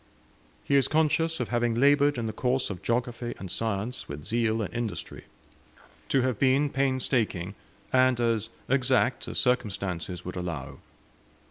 He 0.63 0.75
is 0.77 0.87
conscious 0.87 1.39
of 1.39 1.49
having 1.49 1.75
laboured 1.75 2.17
in 2.17 2.25
the 2.25 2.33
course 2.33 2.71
of 2.71 2.81
geography 2.81 3.35
and 3.37 3.51
science 3.51 4.09
with 4.09 4.23
zeal 4.23 4.63
and 4.63 4.73
industry, 4.73 5.25
to 6.09 6.21
have 6.23 6.39
been 6.39 6.71
painstaking, 6.71 7.53
and 7.93 8.19
as 8.19 8.49
exact 8.67 9.27
as 9.27 9.37
circumstances 9.37 10.25
would 10.25 10.35
allow. 10.37 10.79